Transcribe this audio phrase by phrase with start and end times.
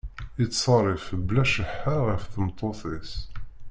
[0.39, 3.11] Yettṣerrif bla cceḥḥa ɣef tmeṭṭut-is.